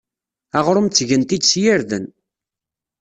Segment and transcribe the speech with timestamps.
[0.57, 2.05] Aɣrum ttgen-t-id s yirden.